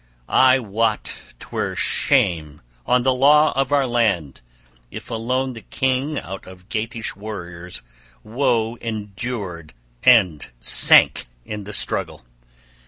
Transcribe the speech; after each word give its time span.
I 0.47 0.57
wot 0.57 1.13
'twere 1.37 1.75
shame 1.75 2.63
on 2.87 3.03
the 3.03 3.13
law 3.13 3.51
of 3.51 3.71
our 3.71 3.85
land 3.85 4.41
if 4.89 5.11
alone 5.11 5.53
the 5.53 5.61
king 5.61 6.17
out 6.17 6.47
of 6.47 6.69
Geatish 6.69 7.15
warriors 7.15 7.83
woe 8.23 8.77
endured 8.81 9.75
and 10.03 10.49
sank 10.59 11.25
in 11.45 11.65
the 11.65 11.73
struggle! 11.73 12.25